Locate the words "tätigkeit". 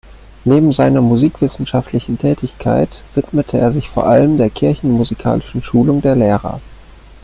2.17-2.89